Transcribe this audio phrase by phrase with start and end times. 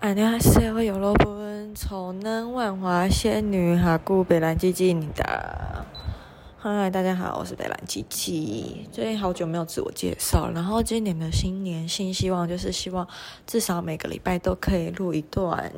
[0.00, 5.86] 안녕하세요，여러분，丑男万华仙女哈姑北兰鸡鸡你的，
[6.58, 8.86] 嗨，大家好，我是北兰鸡鸡。
[8.92, 13.08] 最近好久没有自我介绍，然后今年的新年新希望就是希望
[13.46, 15.72] 至少每个礼拜都可以录一段。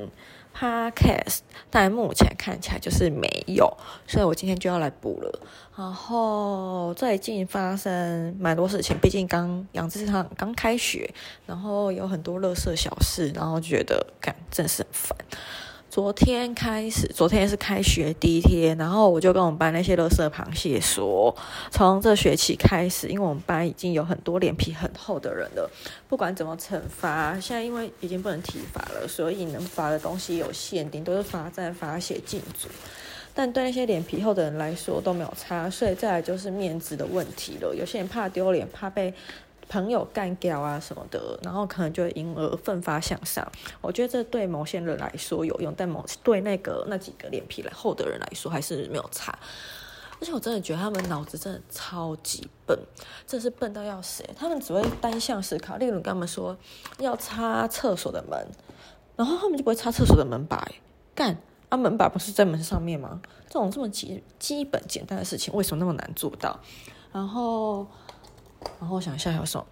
[0.58, 1.40] Podcast，
[1.70, 3.76] 但目前看起来就是没有，
[4.06, 5.40] 所以我今天就要来补了。
[5.76, 11.12] 然后最近发生蛮多事情，毕竟刚养殖场刚开学，
[11.46, 15.18] 然后有很多乐色小事，然后觉得干真是很烦。
[15.92, 21.36] 昨天开始，昨天是开学第一天，然后我就跟我们班那些垃圾螃蟹说，
[21.70, 25.70] 从这学期开始，因为我们班已经有很多脸皮很厚的人了，
[26.08, 32.70] 不管怎么惩罚，现在因为已经不能体罚了，所以能罚的东西有限定，都是罚站、罚写、禁足。
[33.34, 37.76] 但对那些脸皮厚的人来说都没有差，所以再来就是面子的问题了。
[37.76, 39.14] 有些人怕丢脸，怕被。
[39.72, 43.50] 朋友干掉啊什么的，然后可能就会因而奋发向上。
[43.80, 49.34] 我觉得这对某些人来说有用，但某对那个那几个脸皮厚的人来说还是没有差。
[50.20, 52.78] 而且我真的觉得他们脑子真的超级笨，
[53.26, 54.26] 真的是笨到要死。
[54.36, 56.56] 他们只会单向思考，例如跟他们说
[57.00, 58.46] 要擦厕所的门，
[59.16, 60.68] 然后他们就不会擦厕所的门把。
[61.16, 61.38] 干
[61.70, 63.22] 啊，门把不是在门上面吗？
[63.48, 66.60] 这种这么基基本简单的事情，为什么那么难做到？
[67.14, 67.88] 然后。
[68.80, 69.66] 然后我想一下还有什么，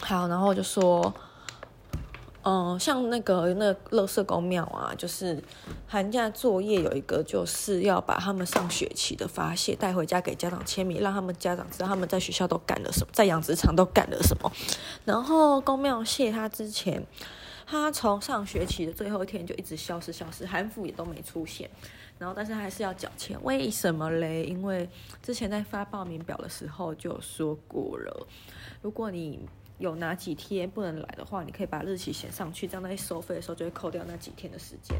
[0.00, 1.12] 好，然后就说，
[2.42, 5.42] 嗯，像那个那个垃圾公庙啊，就是
[5.86, 14.52] 寒假作业有一个，就是要把他们上学期的发泄带回家给家长签名，让他们家长知道他们在学校都干了什么，在养殖场都干了什么。
[15.04, 17.04] 然后公庙谢他之前，
[17.66, 21.68] 他从上学期的最后一天就一直消失消失，韩服也都没出现。
[22.18, 24.44] 然后，但是还是要缴钱，为什么嘞？
[24.44, 24.88] 因为
[25.22, 28.26] 之前在发报名表的时候就有说过了，
[28.80, 29.46] 如果你
[29.78, 34.96] 有哪几天不能来的话，你可以把日期写上去，这样在收费的时候就会扣掉那几天的时间。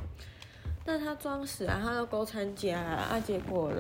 [0.85, 3.73] 但他装死啊，他都勾参加啊，结果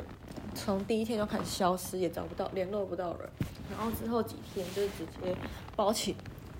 [0.54, 3.28] 从第一天就开始消失，也找不到，联络不到人。
[3.70, 5.36] 然后之后几天就是直接
[5.76, 6.14] 包起，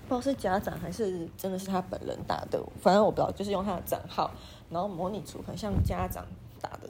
[0.07, 4.29] 不知道是家长还是真的是他本人打的，反正我不知道，就是用他的账号，
[4.69, 6.23] 然后模拟出很像家长。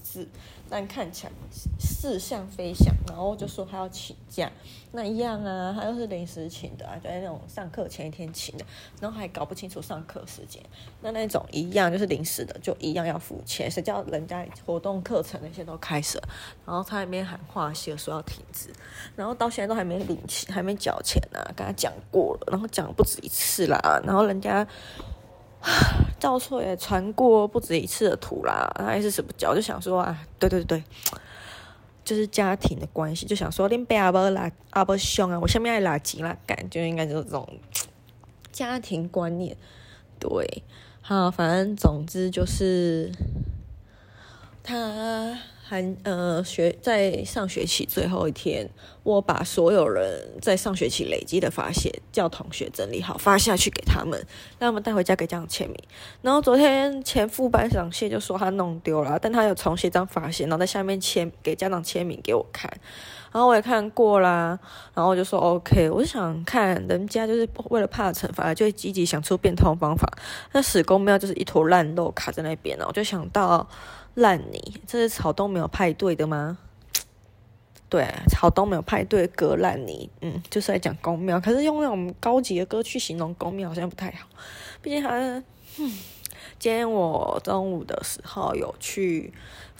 [0.09, 0.25] 是，
[0.69, 1.33] 但看起来
[1.77, 4.49] 似像非像，然后就说他要请假，
[4.93, 8.65] 那一样啊，他又是临时请的啊，就在那种上课前一天请的，
[9.01, 10.63] 然后还搞不清楚上课时间，
[11.01, 16.29] 那那种一样就是临时的，就一样要付钱，谁叫人家活动课程那些都开始了，
[16.65, 18.69] 然后他那边喊话，写说要停止，
[19.15, 24.65] 然后到现在都还没领钱，还没缴钱呢、啊，跟他讲过了，然后讲不止一次啦，然后人家。
[26.19, 29.53] 照错也传过不止一次的图啦，还是什么脚？
[29.53, 30.83] 就想说啊，对对对，
[32.03, 37.47] 就是家庭的关系，就想说，恁爸阿伯拉阿伯凶啊，我下面爱垃圾啦，感觉应该就是这种
[38.51, 39.55] 家庭观念。
[40.19, 40.63] 对，
[41.01, 43.11] 好，反正总之就是
[44.63, 45.37] 他。
[45.69, 48.69] 还呃学在上学期最后一天，
[49.03, 54.17] 我把所有人在上学期累积的发泄叫同学整理好发下去给他们，
[54.57, 55.75] 让他们带回家给家长签名。
[56.21, 62.71] 然后昨天前副班长谢就说他弄丢了，但他有重写张发泄，然后在下面签给家长签名给我看。
[63.31, 64.59] 然后我也看过啦，
[64.93, 70.07] 然后我就说 OK，我就想看人家就是为了怕惩罚，就积极想出变通方法。
[70.51, 73.67] 那史公庙就是一坨烂肉卡在那边了，我就想到。
[74.17, 76.57] 烂泥，这是草东没有派对的吗？
[77.87, 81.39] 对，草东没有派对，割烂泥，嗯，就是在讲宫庙。
[81.39, 84.27] 可是用那种高级的歌去形容宫庙好像不太好，
[84.81, 85.43] 毕竟他，嗯，
[86.57, 89.31] 今天我中午的时候有去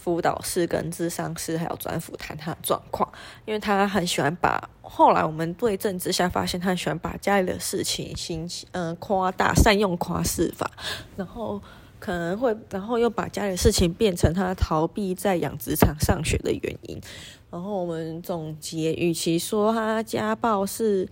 [0.07, 3.11] 辅导师跟智商师还有专辅谈他的状况，
[3.45, 10.71] 因为他很喜欢把，后来我们对症之下发现他很喜欢把家里的事情心嗯夸大，善用夸饰法，
[11.17, 11.61] 然后。
[11.99, 17.01] 可能会，然后又把家里的事情变成他逃避在养殖场上学的原因。
[17.49, 21.09] 然后我们总结，与其说他家暴是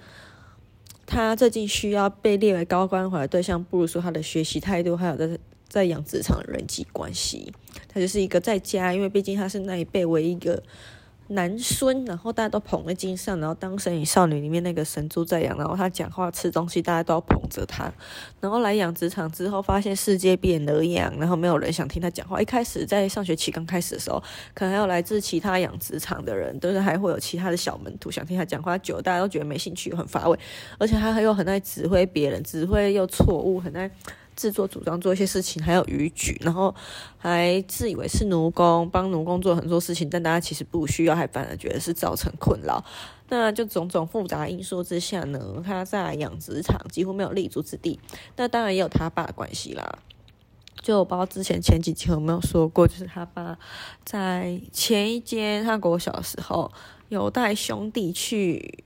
[1.07, 5.27] 他最近需要被列为高关怀的对象，不如说他的学习态度还有在
[5.75, 7.53] 在养殖场的人际关系。
[7.87, 10.63] 他就是一个在家，因为毕竟他是那一辈唯一一个。
[11.29, 17.91] 男孙，然后大家都捧在肩上，然后当神隐少女里面那个神猪在养，然后他讲话吃东西，大家都要捧着他。
[18.39, 22.39] 然后来养殖场之后，发现世界变了样，然后没有人想听他讲话。
[22.39, 24.21] 一开始在上学期刚开始的时候，
[24.53, 28.77] 可能还有来自其他养殖场的人，都是还会有其他的小门徒想听他讲话。
[28.77, 30.37] 久，大家都觉得没兴趣，很乏味，
[30.77, 33.89] 而且他还有很爱指挥别人，指挥又错误，很爱。
[34.35, 36.73] 自作主张做一些事情，还有逾矩，然后
[37.17, 42.83] 还自以为是奴工，帮奴工做很多事情，但大家其实不需要，还反而觉得是造成困扰。
[43.29, 47.99] 那就种种复杂因素之下呢，他在养殖场几乎没有立足之地。
[48.35, 49.99] 那当然也有他爸的关系啦。
[50.81, 53.57] 就我不知道之前前几期有没有说过，就是他爸
[54.03, 56.71] 在前一间他国小的时候，
[57.09, 58.83] 有带兄弟去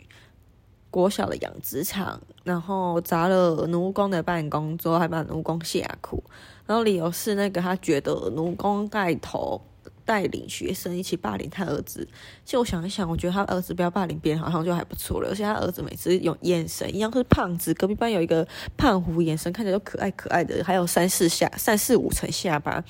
[0.90, 6.24] 国小的养殖场，然后砸了奴工的办公桌，还把奴工吓哭。
[6.66, 9.62] 然后理由是那个他觉得奴工带头。
[10.06, 12.08] 带领学生一起霸凌他儿子，
[12.44, 15.30] 其实我想一想，我觉得他儿子不要霸凌别人，好像就还不错了。
[15.30, 22.84] 而且他儿子每次用眼神一样是胖子，隔壁班有一个胖虎，眼神看起来都可爱可爱的，还有三四下三四五层下巴，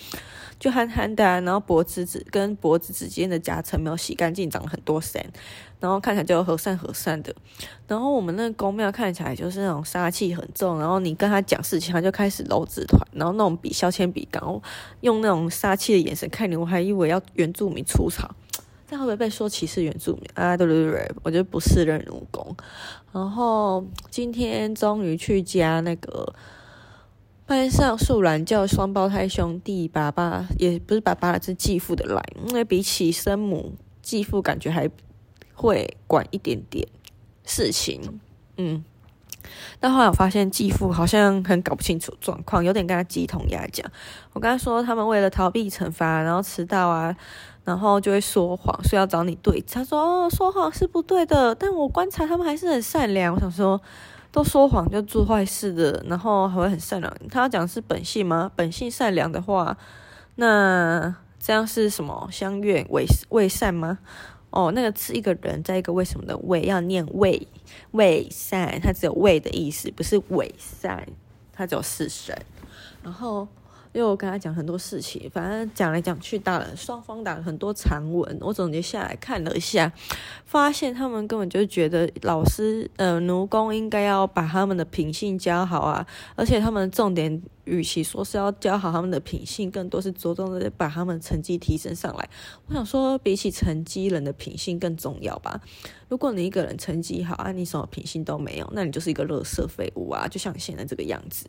[0.58, 5.22] 就憨憨的，然后脖子子跟脖子之间的夹层没有洗干净，长了很多山。
[5.80, 7.34] 然后看起来就和善和善的，
[7.88, 14.62] 然后我们那个宫庙看起来就是那种杀气很重，然后你跟他讲事情，他就开始揉纸团，然后那种比削铅笔高，
[15.00, 18.30] 用那种杀气的眼神看你，我还以为要原住民出草，
[18.86, 20.58] 这样会不会被说歧视原住民啊？
[20.58, 22.54] 对对对，我觉得不是任奴工。
[23.14, 26.34] 然后今天终于去加那个
[27.46, 34.90] 班上素兰叫双胞胎兄弟爸爸，也不是爸爸，是继父的来，因为比起生母，继父感觉还。
[35.60, 36.88] 会管一点点
[37.44, 38.22] 事情，
[38.56, 38.82] 嗯，
[39.80, 43.86] 但后来我发现继父好像很搞不清楚状况，有点跟他鸡同鸭讲。
[44.32, 47.14] 我跟他说，他们为了逃避惩罚，然后迟到啊，
[47.66, 49.62] 然后就会说谎，所以要找你对。
[49.70, 53.34] 他说：“哦，说谎是不对的。”但我观察他们还是很善良。
[53.34, 53.82] 我想说，
[54.32, 57.14] 都说谎就做坏事的，然后还会很善良。
[57.30, 58.50] 他要讲是本性吗？
[58.56, 59.76] 本性善良的话，
[60.36, 62.30] 那这样是什么？
[62.32, 64.00] 相怨为为善吗？
[64.52, 67.48] 哦，那个是一个人，在一个为什么的为，要念为
[67.92, 71.08] 为善，它只有为的意思，不是伪善，
[71.54, 72.36] 它只有四声。
[73.04, 73.48] 然后，
[73.94, 79.92] 因为我跟他讲很多事情，反正讲来讲去打了双方打了很多长文，我总结下来看了一下，
[80.46, 86.06] 发现他们根本就觉得老师呃奴工应该要把他们的品性教好啊，
[86.36, 87.42] 而且他们重点。
[87.70, 92.30] 与其说是要教好他们的品性，更多是着重的把他们成绩提升上来。
[92.68, 95.62] 我想说，比起成绩，人的品性更重要吧。
[96.08, 101.46] 如果你一个人成绩好啊，你什么品性都没有，那你就是一个垃圾废物啊，就像现在这个样子。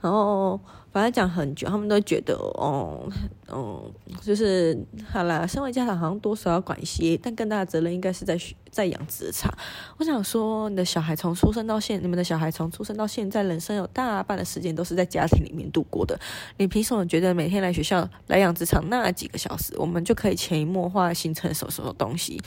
[0.00, 0.58] 然后
[0.90, 3.06] 反正讲很久，他们都觉得，哦，
[3.52, 3.92] 嗯，
[4.22, 4.78] 就是
[5.10, 8.38] 好啦，身为家长好像多少要管一些，但更大的责任应该是在
[8.70, 9.52] 在养殖场。
[9.98, 16.18] 我想说，你的小孩从出生到现，你们的小孩从出生到现在，人生有大半的时间都是在家庭里面度过的。
[16.56, 22.40] 你凭什么觉得每天来学校来养殖场那几个小时，我们就可以潜移默化形成什么什么东西？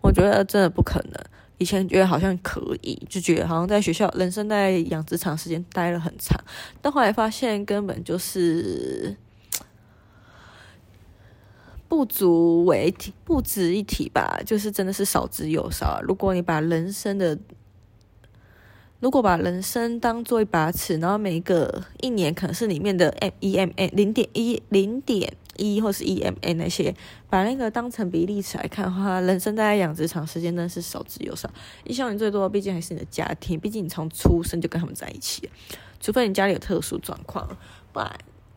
[0.00, 1.14] 我觉得真的不可能。
[1.58, 6.42] 以前觉得好像可以，就觉得好像在学校人生在养殖场时间待了很长，
[6.80, 9.14] 但后来发现根本就是
[11.86, 14.40] 不足为提，不值一提吧。
[14.46, 16.00] 就是真的是少之又少。
[16.02, 17.38] 如果你把人生的，
[19.00, 25.34] 如果把人生当做一把尺，然后每一个一年可能是里面的 M 一 M N 零点一零点。
[25.56, 26.94] 一或是 EMA 那些，
[27.28, 31.50] 把那个当成比例尺来看的话，人生在养殖场时间真的是少之又少。
[31.84, 35.50] 影响你最多的，毕竟还是你的家庭，毕竟你从出生就跟他们在一起，
[36.00, 37.46] 除非你家里有特殊状况，
[37.92, 38.10] 不然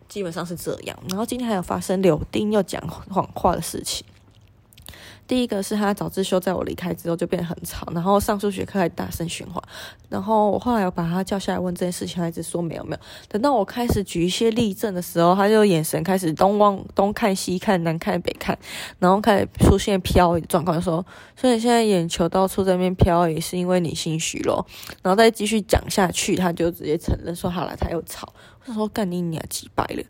[0.08, 0.98] 基本上是这样。
[1.10, 4.06] 然后今天还有发生柳丁又讲谎话的事情。
[5.28, 9.62] 第一个是他早自修，在我离开之后就变得很吵，然后上数学课还大声喧哗。
[10.10, 13.00] 然后我后来有把他叫下来问这件事情，他一直说没有没有。
[13.28, 18.58] 等到我开始举一些例证的时候，他就眼神开始 东望东看西看南看北看，
[19.00, 21.04] 然后开始出现飘移状况，说
[21.36, 24.66] 所以现在眼球到处在那边飘移，是因为你心虚咯。
[25.02, 28.32] 然后再继续讲下去，他就直接承认说好了，他又吵。
[28.66, 30.04] 我说干你娘几百了。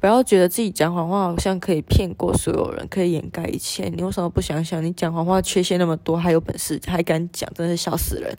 [0.00, 3.90] 不要觉得自己讲谎话好像可以骗过所有人，可以掩盖一切。
[3.94, 4.82] 你为什么不想想？
[4.82, 8.34] 你讲谎话缺陷那么多，还有本事还敢讲，真是笑死人。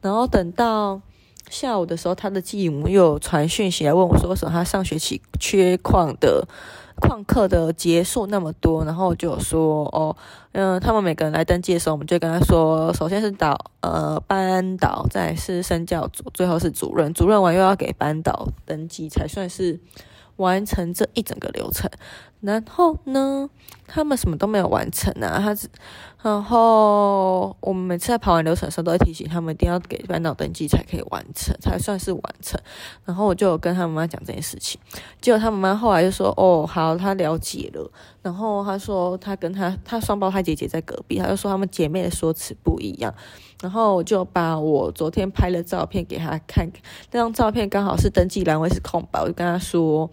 [0.00, 1.02] 然后等到
[1.50, 6.48] 下午的时候，他的继母又传讯息来问我说，为什么他上学期缺旷的
[6.98, 8.82] 旷课的节数那么多？
[8.86, 10.16] 然后我就说，哦，
[10.52, 17.12] 嗯，他们每个人来登记的时候，我们就跟他说，首先是导呃班导，再是生教组，最后是主任。
[17.12, 19.78] 主任完又要给班导登记，才算是。
[20.42, 21.88] 完成这一整个流程，
[22.42, 23.48] 然后呢，
[23.86, 25.68] 他们什么都没有完成啊，他只，
[26.20, 32.60] 然后我们每次在跑完流程的时候，都会提醒他们一定要给班导登记才可以完成，才算是完成。
[33.04, 34.80] 然后我就有跟他妈妈讲这件事情，
[35.20, 37.88] 结果他妈妈后来就说：“哦，好，他了解了。”
[38.22, 43.14] 然后他说他跟他他双胞胎姐姐在隔壁，他就说他们姐妹的说辞不一样。
[43.62, 46.68] 然后我就把我昨天拍的照片给他看，
[47.12, 50.10] 那张照片刚好是登记栏位是空白，我就跟他说，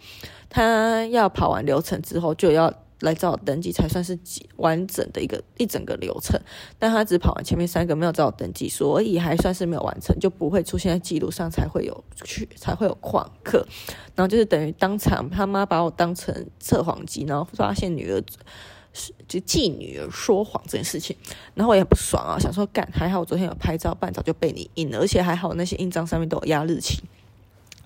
[0.50, 4.18] 他要跑完流程之后就要来找我登记才算是
[4.58, 6.38] 完整的一个一整个流程。
[6.78, 13.66] 但他只跑完前面三个，没有找我登记，所以还算是没有完成，就不会出现在记录上，才会有去才会有旷课。
[14.16, 18.22] 然后就是等于当场他妈把我当成测谎机，然后发现女儿
[18.92, 21.16] 是就记女儿说谎这件事情，
[21.54, 27.02] 然后我也不爽啊，想说干还好我昨天有拍照半，早就被你印了，而且还好那些印章上面都有压日期。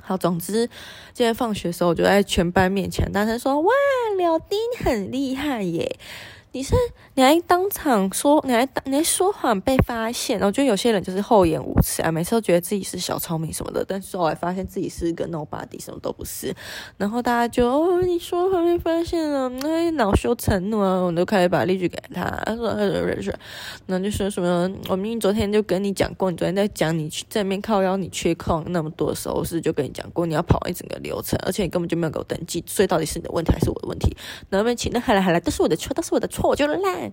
[0.06, 0.68] 好，总之
[1.14, 3.72] 今天放学的时候，我就在全班面前大声说：“哇，
[4.18, 5.98] 柳丁很厉害耶！”
[6.56, 6.76] 你是
[7.16, 16.56] 你还当场说，你还当你还说谎被发现，我觉得有些人就是厚颜无耻啊，每次都觉得自己是小聪明什么的，但是后来发现自己是一个 nobody，什么都不是。
[16.96, 23.34] 然后大家就哦，你说谎被发现了，那恼羞成怒啊，我都开始把例句给他，他说他说说，
[23.88, 34.16] 然后就说什么，我明明昨天就跟你讲过，你昨天在讲你去正面靠腰，你缺空那么多的时候，是就跟你讲过，你要跑一整个流程，而且你根本就没有给我登记，所以到底是你的问题还是我的问题？
[34.50, 36.43] 然后问起那还来还来，都是我的错，都是我的错。
[36.50, 37.12] 我就烂，然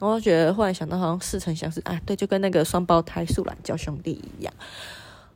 [0.00, 4.52] 后觉得忽然想到，好像似曾相识啊，对，就跟那个双胞胎素兰教兄弟一样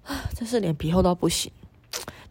[0.05, 1.51] 啊，真是脸皮厚到不行。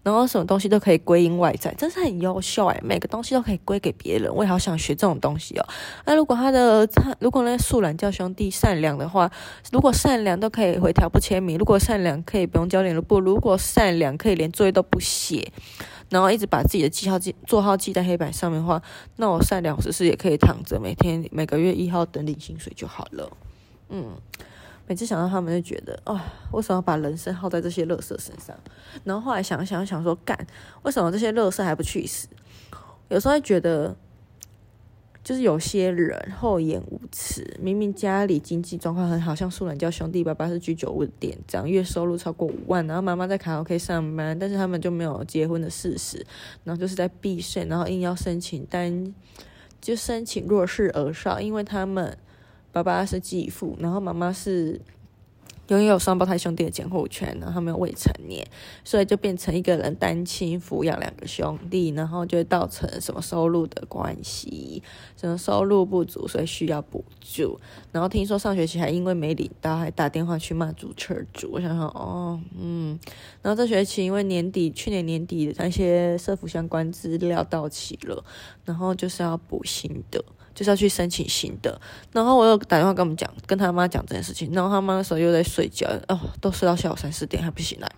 [0.02, 5.68] 然后什么东西都可以归因外在，真是很优秀哎，每个东西都可以归给别人，我也好想学这种东西哦。
[6.06, 9.30] 那如果他的他，如果那素兰教兄弟善良的话，
[9.74, 15.52] 如果善良都可以回调不签名，如果善良可以不用交联络簿，如果善良可以连作业都不写。
[16.10, 18.82] 然后一直把自己的记号记座号记在黑板上面的话，
[19.16, 23.32] 那我善良是不是也可以躺着，每天每个月一号等领薪水就好了？
[23.90, 24.16] 嗯，
[24.88, 26.20] 每次想到他们就觉得，哦，
[26.52, 28.56] 为什么要把人生耗在这些垃圾身上？
[29.04, 30.38] 然后后来想想想说，干，
[30.84, 32.28] 为什么这些垃圾还不去死？
[33.08, 33.96] 有时候会觉得。
[35.30, 46.26] 就是有些人厚颜无耻，明明家里经济状况很好，像素兰教兄弟，爸爸是居酒屋店长，月收入超过五万，然后妈妈在卡拉 OK 上班，但是他们就没有结婚的事实，
[46.64, 49.14] 然后就是在避税，然后硬要申请单，
[49.80, 52.18] 就申请弱势而少，因为他们
[52.72, 54.82] 爸爸是继父，然后妈妈是。
[55.70, 58.46] 拥有双胞胎兄弟的监护权，然后他们未成年，
[58.84, 64.82] 所以就变成一个人单亲抚养两个兄弟，然后就会造成什么收入的关系，
[65.16, 67.60] 什么收入不足，所以需要补助。
[67.92, 71.50] 然后听说上学期还因为没领到，还打电话去骂主车主。
[71.52, 73.00] 我想想，哦，嗯。
[73.42, 78.24] 然后这学期因为年底，去年年底的那些社福相关资料到期了，
[78.66, 80.24] 然后就是要补新的。
[80.60, 81.80] 就是要去申请新的，
[82.12, 87.90] 然后我又打电话跟我们讲，跟他妈讲这件事情，然后他妈那时候又在睡觉，哦，都睡到下午三四点还不醒来。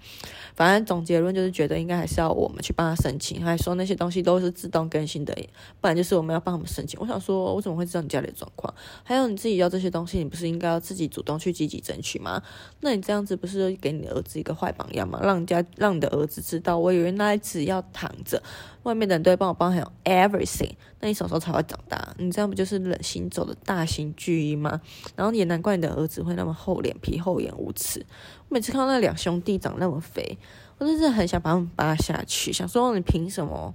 [0.56, 5.34] 反正总结论就是觉得应该还是要我们去帮他申请，还说那些东西都是自动更新的，
[5.80, 7.00] 不然就是我们要帮他们申请。
[7.00, 8.74] 我想说，我怎么会知道你家里的状况？
[9.04, 12.42] 还有你自己要这些东西，你不是应该要自己主动去积极争取吗？
[12.82, 15.20] 那你这样子不是给你的儿子一个坏榜样吗？
[15.24, 18.42] 让人家让你的儿子知道，我原来只要躺着，
[18.84, 22.14] 外面的人都会帮我帮，还有 everything，那你什么时候才会长大？
[22.18, 24.82] 你这样不就是冷心走的大型巨婴吗？
[25.16, 28.06] 然后也难怪你的儿子会那么厚脸皮、厚颜无耻。
[28.52, 30.38] 每次看到那两兄弟长那么肥，
[30.78, 33.74] 我真是很想把他们扒下去，想说你凭什么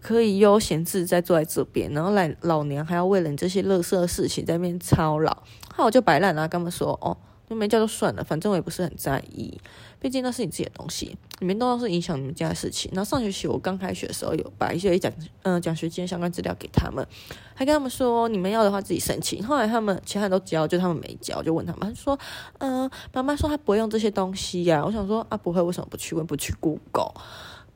[0.00, 5.42] 可以悠闲自在坐在这边，然后来老娘还要为了你这些垃圾的事情在那边操劳，
[5.78, 7.16] 那我就摆烂了，跟他们说哦。
[7.50, 9.60] 就没叫就算了，反正我也不是很在意，
[9.98, 12.88] 毕竟那是你自己的东西，里面都是影响你们家的事情。
[12.94, 17.04] 然后上学期我刚开学的时候，有把一些奖嗯奖学金相关资料给他们，
[17.52, 19.44] 还跟他们说你们要的话自己申请。
[19.44, 22.16] 后来他们其他人都交，就他们没交，就问他们说，
[22.58, 26.24] 嗯，妈妈说她不会用这些东西呀、我想说啊，不会，为什么不去问？
[26.24, 27.20] 不去 Google？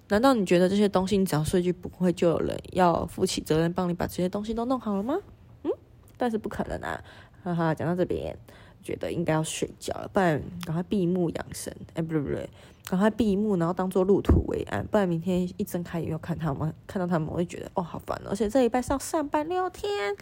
[0.07, 5.16] 难道你觉得这些东西你只要说一句不会，就有人要负起责任帮你把这些东西都弄好了吗？
[5.64, 5.73] 嗯，
[6.16, 7.02] 但是不可能啊，
[7.43, 7.75] 哈哈。
[7.75, 8.38] 讲到这边。
[8.84, 11.74] 觉得应该要睡觉了，不然赶快闭目养神。
[11.94, 12.48] 哎，不对不对，
[12.84, 20.14] 赶快闭目，然后当做入土为安，不然明天一睁开眼又看他们，看到他们，我会觉得哦，好烦，而且这礼拜是要上班六天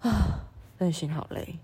[0.00, 0.44] 啊，
[0.78, 1.58] 真的心好累。